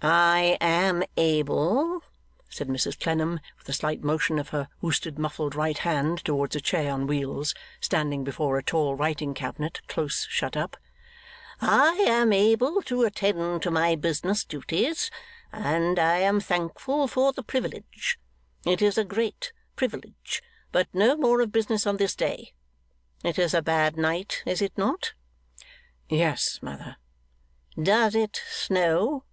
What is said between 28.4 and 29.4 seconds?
snow?